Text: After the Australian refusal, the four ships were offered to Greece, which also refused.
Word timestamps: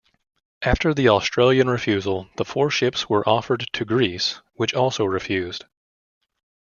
After 0.63 0.95
the 0.95 1.09
Australian 1.09 1.69
refusal, 1.69 2.27
the 2.35 2.43
four 2.43 2.71
ships 2.71 3.07
were 3.07 3.29
offered 3.29 3.69
to 3.73 3.85
Greece, 3.85 4.41
which 4.55 4.73
also 4.73 5.05
refused. 5.05 5.65